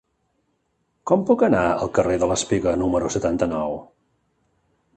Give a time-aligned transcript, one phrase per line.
[1.11, 3.77] Com puc anar al carrer de l'Espiga número setanta-nou?